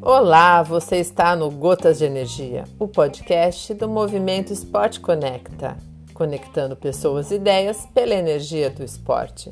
Olá, 0.00 0.62
você 0.62 0.96
está 0.96 1.36
no 1.36 1.50
Gotas 1.50 1.98
de 1.98 2.06
Energia, 2.06 2.64
o 2.78 2.88
podcast 2.88 3.74
do 3.74 3.88
Movimento 3.88 4.52
Esporte 4.52 5.00
Conecta, 5.00 5.76
conectando 6.14 6.74
pessoas 6.74 7.30
e 7.30 7.34
ideias 7.34 7.86
pela 7.92 8.14
energia 8.14 8.70
do 8.70 8.82
esporte. 8.82 9.50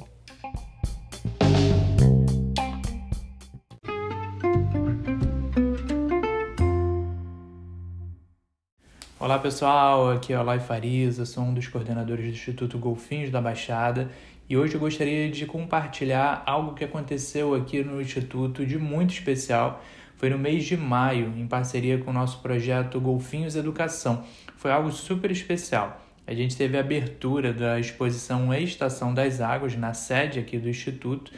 Olá 9.21 9.39
pessoal, 9.39 10.11
aqui 10.11 10.32
é 10.32 10.39
o 10.39 10.41
Eloy 10.41 10.59
Fariza, 10.59 11.27
sou 11.27 11.43
um 11.43 11.53
dos 11.53 11.68
coordenadores 11.68 12.25
do 12.25 12.30
Instituto 12.30 12.79
Golfinhos 12.79 13.30
da 13.30 13.41
Baixada 13.41 14.09
e 14.49 14.57
hoje 14.57 14.75
eu 14.75 14.81
gostaria 14.81 15.29
de 15.29 15.45
compartilhar 15.45 16.43
algo 16.47 16.75
que 16.75 16.84
aconteceu 16.84 17.52
aqui 17.55 17.83
no 17.83 18.01
Instituto 18.01 18.65
de 18.65 18.79
muito 18.79 19.12
especial. 19.12 19.83
Foi 20.16 20.30
no 20.30 20.39
mês 20.39 20.65
de 20.65 20.77
maio, 20.77 21.33
em 21.37 21.47
parceria 21.48 21.98
com 21.98 22.11
o 22.11 22.15
nosso 22.15 22.41
projeto 22.41 23.01
Golfinhos 23.01 23.56
Educação. 23.56 24.25
Foi 24.56 24.70
algo 24.70 24.93
super 24.93 25.33
especial. 25.33 26.01
A 26.25 26.33
gente 26.33 26.56
teve 26.56 26.77
a 26.77 26.80
abertura 26.80 27.53
da 27.53 27.80
exposição 27.80 28.55
Estação 28.55 29.12
das 29.12 29.41
Águas 29.41 29.77
na 29.77 29.93
sede 29.93 30.39
aqui 30.39 30.59
do 30.59 30.69
Instituto 30.69 31.33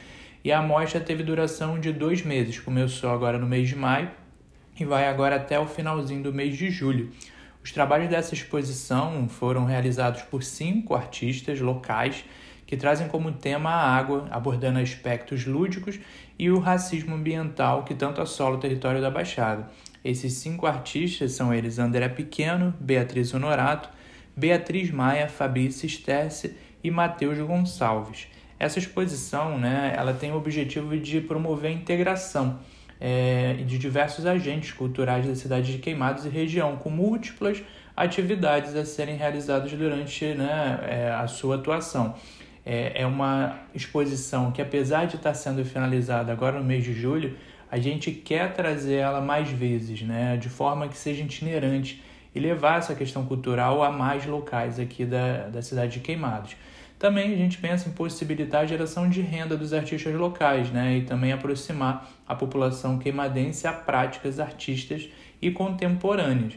e 0.45 0.53
a 0.53 0.61
mostra 0.61 1.01
teve 1.01 1.23
duração 1.23 1.81
de 1.81 1.93
dois 1.93 2.23
meses. 2.23 2.59
Começou 2.59 3.11
agora 3.11 3.39
no 3.39 3.47
mês 3.47 3.71
de 3.71 3.75
maio 3.77 4.11
e 4.79 4.85
vai 4.85 5.09
agora 5.09 5.37
até 5.37 5.59
o 5.59 5.67
finalzinho 5.67 6.23
do 6.23 6.33
mês 6.33 6.59
de 6.59 6.71
julho. 6.71 7.11
Os 7.65 7.73
trabalhos 7.73 8.11
dessa 8.11 8.35
exposição 8.35 9.29
foram 9.29 9.65
realizados 9.65 10.23
por 10.23 10.43
cinco 10.43 10.95
artistas 10.95 11.59
locais 11.61 12.25
que 12.69 12.77
trazem 12.77 13.09
como 13.09 13.33
tema 13.33 13.71
a 13.71 13.97
água, 13.97 14.29
abordando 14.31 14.79
aspectos 14.79 15.47
lúdicos 15.47 15.99
e 16.39 16.51
o 16.51 16.59
racismo 16.59 17.15
ambiental 17.15 17.83
que 17.83 17.95
tanto 17.95 18.21
assola 18.21 18.57
o 18.57 18.61
território 18.61 19.01
da 19.01 19.11
Baixada. 19.11 19.71
Esses 20.05 20.35
cinco 20.35 20.67
artistas 20.67 21.33
são 21.33 21.53
eles 21.53 21.79
André 21.79 22.11
Pequeno, 22.11 22.75
Beatriz 22.79 23.33
Honorato, 23.33 23.89
Beatriz 24.37 24.91
Maia, 24.91 25.31
Fabrício 25.31 25.89
Sterce 25.89 26.55
e 26.85 26.91
Matheus 26.91 27.39
Gonçalves. 27.39 28.27
Essa 28.59 28.79
exposição 28.79 29.59
né, 29.59 29.95
ela 29.97 30.13
tem 30.13 30.31
o 30.33 30.37
objetivo 30.37 30.95
de 30.99 31.23
promover 31.23 31.71
a 31.71 31.75
integração 31.75 32.59
é, 33.01 33.55
de 33.67 33.79
diversos 33.79 34.27
agentes 34.27 34.73
culturais 34.73 35.27
da 35.27 35.35
cidade 35.35 35.73
de 35.73 35.79
Queimados 35.79 36.27
e 36.27 36.29
região, 36.29 36.77
com 36.77 36.91
múltiplas 36.91 37.63
atividades 37.97 38.77
a 38.77 38.85
serem 38.85 39.17
realizadas 39.17 39.73
durante 39.73 40.27
né, 40.35 40.81
é, 40.83 41.11
a 41.11 41.27
sua 41.27 41.55
atuação. 41.55 42.15
É, 42.71 43.01
é 43.01 43.07
uma 43.07 43.61
exposição 43.75 44.53
que, 44.53 44.61
apesar 44.61 45.07
de 45.07 45.17
estar 45.17 45.33
sendo 45.33 45.65
finalizada 45.65 46.31
agora 46.31 46.59
no 46.59 46.65
mês 46.65 46.85
de 46.85 46.93
julho, 46.93 47.35
a 47.71 47.79
gente 47.79 48.11
quer 48.11 48.53
trazer 48.53 48.97
ela 48.97 49.23
mais 49.23 49.49
vezes, 49.49 50.03
né, 50.03 50.37
de 50.37 50.51
forma 50.51 50.87
que 50.87 50.99
seja 50.99 51.23
itinerante 51.23 52.03
e 52.35 52.39
levar 52.39 52.77
essa 52.77 52.95
questão 52.95 53.25
cultural 53.25 53.83
a 53.83 53.91
mais 53.91 54.27
locais 54.27 54.79
aqui 54.79 55.07
da, 55.07 55.49
da 55.49 55.63
cidade 55.63 55.95
de 55.95 56.01
Queimados. 56.01 56.57
Também 56.99 57.33
a 57.33 57.37
gente 57.37 57.57
pensa 57.57 57.89
em 57.89 57.93
possibilitar 57.93 58.65
a 58.65 58.67
geração 58.67 59.09
de 59.09 59.23
renda 59.23 59.57
dos 59.57 59.73
artistas 59.73 60.15
locais, 60.15 60.71
né? 60.71 60.99
E 60.99 61.03
também 61.03 61.33
aproximar 61.33 62.11
a 62.27 62.35
população 62.35 62.99
queimadense 62.99 63.67
a 63.67 63.73
práticas 63.73 64.39
artistas 64.39 65.09
e 65.41 65.51
contemporâneas. 65.51 66.55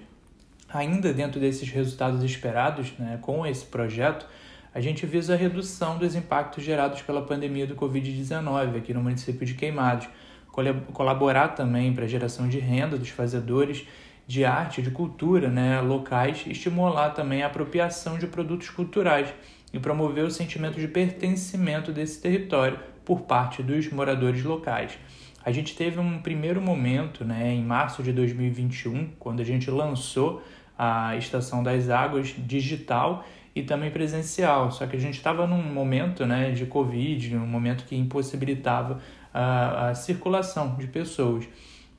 Ainda 0.74 1.14
dentro 1.14 1.40
desses 1.40 1.70
resultados 1.70 2.22
esperados, 2.24 2.92
né, 2.98 3.20
com 3.22 3.46
esse 3.46 3.66
projeto, 3.66 4.26
a 4.74 4.80
gente 4.80 5.06
visa 5.06 5.34
a 5.34 5.38
redução 5.38 5.98
dos 5.98 6.16
impactos 6.16 6.64
gerados 6.64 7.02
pela 7.02 7.22
pandemia 7.22 7.68
do 7.68 7.76
Covid-19 7.76 8.78
aqui 8.78 8.94
no 8.94 9.02
município 9.02 9.46
de 9.46 9.54
Queimados, 9.54 10.08
colaborar 10.94 11.50
também 11.50 11.94
para 11.94 12.06
a 12.06 12.08
geração 12.08 12.48
de 12.48 12.60
renda 12.60 12.98
dos 12.98 13.10
fazedores 13.10 13.86
de 14.26 14.46
arte, 14.46 14.82
de 14.82 14.92
cultura 14.92 15.50
né, 15.50 15.82
locais, 15.82 16.46
estimular 16.48 17.10
também 17.10 17.44
a 17.44 17.48
apropriação 17.48 18.18
de 18.18 18.28
produtos 18.28 18.70
culturais 18.70 19.34
e 19.74 19.80
promover 19.80 20.24
o 20.24 20.32
sentimento 20.32 20.80
de 20.80 20.88
pertencimento 20.88 21.92
desse 21.92 22.22
território 22.22 22.80
por 23.04 23.22
parte 23.22 23.62
dos 23.62 23.90
moradores 23.92 24.44
locais. 24.44 24.98
A 25.44 25.52
gente 25.52 25.76
teve 25.76 26.00
um 26.00 26.20
primeiro 26.22 26.62
momento, 26.62 27.26
né, 27.26 27.52
em 27.52 27.64
março 27.64 28.04
de 28.04 28.14
2021, 28.14 29.10
quando 29.20 29.42
a 29.42 29.46
gente 29.46 29.70
lançou 29.70 30.42
a 30.78 31.16
Estação 31.18 31.62
das 31.62 31.90
Águas 31.90 32.34
digital 32.38 33.26
e 33.56 33.62
também 33.64 33.92
presencial. 33.92 34.72
Só 34.72 34.86
que 34.88 34.96
a 34.96 35.00
gente 35.00 35.18
estava 35.18 35.46
num 35.46 35.62
momento 35.62 36.26
né, 36.26 36.52
de 36.52 36.66
Covid, 36.66 37.36
um 37.36 37.46
momento 37.46 37.86
que 37.86 37.96
impossibilitava 37.96 39.00
a, 39.34 39.90
a 39.90 39.96
circulação 39.96 40.76
de 40.76 40.88
pessoas. 40.88 41.48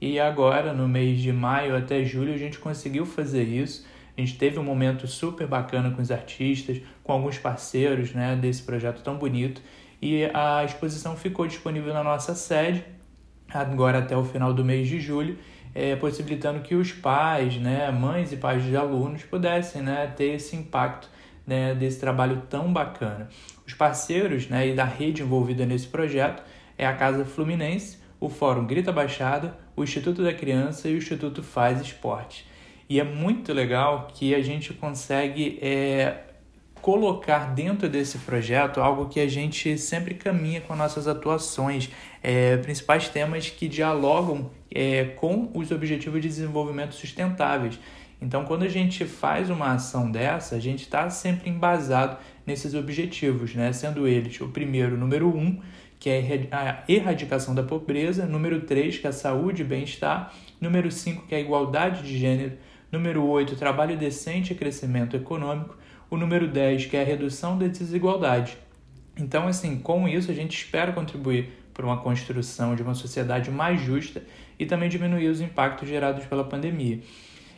E 0.00 0.18
agora, 0.18 0.72
no 0.72 0.88
mês 0.88 1.20
de 1.20 1.32
maio 1.32 1.76
até 1.76 2.04
julho, 2.04 2.34
a 2.34 2.36
gente 2.36 2.58
conseguiu 2.58 3.06
fazer 3.06 3.44
isso. 3.44 3.86
A 4.16 4.20
gente 4.20 4.36
teve 4.36 4.58
um 4.58 4.64
momento 4.64 5.06
super 5.06 5.46
bacana 5.46 5.90
com 5.90 6.02
os 6.02 6.10
artistas, 6.10 6.80
com 7.02 7.12
alguns 7.12 7.38
parceiros 7.38 8.12
né, 8.12 8.36
desse 8.36 8.62
projeto 8.62 9.02
tão 9.02 9.16
bonito. 9.16 9.62
E 10.00 10.24
a 10.34 10.64
exposição 10.64 11.16
ficou 11.16 11.46
disponível 11.46 11.94
na 11.94 12.02
nossa 12.02 12.34
sede, 12.34 12.84
agora 13.48 13.98
até 13.98 14.16
o 14.16 14.24
final 14.24 14.52
do 14.52 14.64
mês 14.64 14.88
de 14.88 14.98
julho, 14.98 15.38
é, 15.72 15.94
possibilitando 15.94 16.60
que 16.60 16.74
os 16.74 16.92
pais, 16.92 17.56
né, 17.56 17.90
mães 17.90 18.32
e 18.32 18.36
pais 18.36 18.64
de 18.64 18.76
alunos 18.76 19.22
pudessem 19.22 19.82
né, 19.82 20.12
ter 20.16 20.34
esse 20.34 20.56
impacto 20.56 21.08
né, 21.46 21.74
desse 21.74 21.98
trabalho 21.98 22.42
tão 22.48 22.72
bacana. 22.72 23.28
Os 23.66 23.74
parceiros 23.74 24.48
né, 24.48 24.68
e 24.68 24.74
da 24.74 24.84
rede 24.84 25.22
envolvida 25.22 25.64
nesse 25.66 25.86
projeto 25.86 26.42
é 26.76 26.86
a 26.86 26.94
Casa 26.94 27.24
Fluminense, 27.24 27.98
o 28.20 28.28
Fórum 28.28 28.66
Grita 28.66 28.92
Baixada, 28.92 29.56
o 29.76 29.82
Instituto 29.82 30.22
da 30.22 30.32
Criança 30.32 30.88
e 30.88 30.94
o 30.94 30.98
Instituto 30.98 31.42
Faz 31.42 31.80
Esporte. 31.80 32.46
E 32.88 33.00
é 33.00 33.04
muito 33.04 33.52
legal 33.52 34.08
que 34.12 34.34
a 34.34 34.42
gente 34.42 34.72
consegue 34.74 35.58
é, 35.62 36.18
colocar 36.82 37.54
dentro 37.54 37.88
desse 37.88 38.18
projeto 38.18 38.80
algo 38.80 39.08
que 39.08 39.20
a 39.20 39.28
gente 39.28 39.78
sempre 39.78 40.14
caminha 40.14 40.60
com 40.60 40.74
nossas 40.74 41.06
atuações, 41.06 41.88
é, 42.22 42.56
principais 42.58 43.08
temas 43.08 43.48
que 43.48 43.68
dialogam 43.68 44.50
é, 44.70 45.04
com 45.16 45.50
os 45.54 45.70
objetivos 45.70 46.20
de 46.20 46.28
desenvolvimento 46.28 46.94
sustentáveis. 46.94 47.78
Então, 48.22 48.44
quando 48.44 48.62
a 48.62 48.68
gente 48.68 49.04
faz 49.04 49.50
uma 49.50 49.72
ação 49.72 50.08
dessa, 50.08 50.54
a 50.54 50.60
gente 50.60 50.82
está 50.82 51.10
sempre 51.10 51.50
embasado 51.50 52.16
nesses 52.46 52.72
objetivos, 52.72 53.52
né? 53.52 53.72
sendo 53.72 54.06
eles 54.06 54.40
o 54.40 54.46
primeiro, 54.46 54.96
número 54.96 55.28
um, 55.36 55.60
que 55.98 56.08
é 56.08 56.48
a 56.52 56.84
erradicação 56.88 57.52
da 57.52 57.64
pobreza, 57.64 58.24
número 58.24 58.60
3, 58.60 58.98
que 58.98 59.08
é 59.08 59.10
a 59.10 59.12
saúde 59.12 59.62
e 59.62 59.64
bem-estar, 59.64 60.32
número 60.60 60.88
5, 60.88 61.26
que 61.26 61.34
é 61.34 61.38
a 61.38 61.40
igualdade 61.40 62.04
de 62.04 62.16
gênero, 62.16 62.52
número 62.92 63.26
8, 63.26 63.56
trabalho 63.56 63.98
decente 63.98 64.52
e 64.52 64.56
crescimento 64.56 65.16
econômico, 65.16 65.76
o 66.08 66.16
número 66.16 66.46
10, 66.46 66.86
que 66.86 66.96
é 66.96 67.02
a 67.02 67.04
redução 67.04 67.58
da 67.58 67.66
desigualdade. 67.66 68.56
Então, 69.16 69.48
assim, 69.48 69.80
com 69.80 70.06
isso 70.06 70.30
a 70.30 70.34
gente 70.34 70.56
espera 70.56 70.92
contribuir 70.92 71.50
para 71.74 71.84
uma 71.84 71.96
construção 71.96 72.76
de 72.76 72.82
uma 72.82 72.94
sociedade 72.94 73.50
mais 73.50 73.80
justa 73.80 74.22
e 74.60 74.64
também 74.64 74.88
diminuir 74.88 75.26
os 75.26 75.40
impactos 75.40 75.88
gerados 75.88 76.24
pela 76.26 76.44
pandemia. 76.44 77.00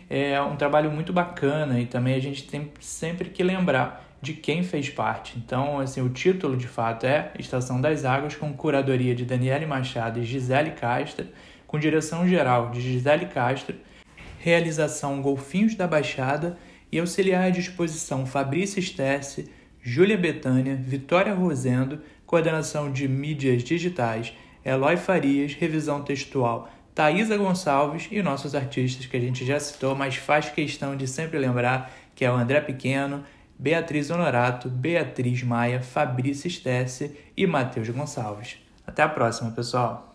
É 0.09 0.41
um 0.41 0.57
trabalho 0.57 0.91
muito 0.91 1.13
bacana 1.13 1.81
e 1.81 1.87
também 1.87 2.15
a 2.15 2.21
gente 2.21 2.45
tem 2.45 2.71
sempre 2.81 3.31
que 3.31 3.43
lembrar 3.43 4.05
de 4.21 4.33
quem 4.33 4.63
fez 4.63 4.89
parte. 4.89 5.35
Então, 5.37 5.79
assim, 5.79 6.01
o 6.01 6.09
título 6.09 6.57
de 6.57 6.67
fato 6.67 7.05
é 7.05 7.31
Estação 7.39 7.81
das 7.81 8.05
Águas, 8.05 8.35
com 8.35 8.53
curadoria 8.55 9.15
de 9.15 9.25
Daniele 9.25 9.67
Machado 9.67 10.19
e 10.19 10.25
Gisele 10.25 10.71
Castro, 10.71 11.27
com 11.67 11.79
direção 11.79 12.27
geral 12.27 12.71
de 12.71 12.81
Gisele 12.81 13.27
Castro, 13.27 13.77
realização 14.39 15.21
Golfinhos 15.21 15.75
da 15.75 15.87
Baixada 15.87 16.57
e 16.91 16.99
auxiliar 16.99 17.45
à 17.45 17.51
disposição 17.51 18.25
Fabrício 18.25 18.81
Sterce, 18.81 19.51
Júlia 19.83 20.17
Betânia, 20.17 20.75
Vitória 20.75 21.35
Rosendo, 21.35 22.01
coordenação 22.25 22.91
de 22.91 23.07
mídias 23.07 23.63
digitais, 23.63 24.33
Eloy 24.65 24.97
Farias, 24.97 25.53
revisão 25.53 26.03
textual, 26.03 26.71
Thaisa 26.95 27.37
Gonçalves 27.37 28.09
e 28.11 28.23
nossos 28.23 28.55
artistas 28.55 29.07
que 29.07 29.17
a 29.17 29.21
gente 29.21 29.45
já 29.45 29.59
citou, 29.59 29.97
mas 29.97 30.15
faz 30.15 30.49
questão 30.51 30.97
de 30.97 31.09
sempre 31.09 31.39
lembrar 31.39 31.93
que 32.15 32.25
é 32.25 32.31
o 32.31 32.35
André 32.35 32.61
Pequeno, 32.61 33.25
Beatriz 33.59 34.11
Honorato, 34.11 34.69
Beatriz 34.69 35.43
Maia, 35.43 35.83
Fabrício 35.83 36.49
Stesse 36.49 37.17
e 37.37 37.47
Matheus 37.47 37.89
Gonçalves. 37.89 38.59
Até 38.87 39.03
a 39.03 39.09
próxima, 39.09 39.51
pessoal! 39.51 40.14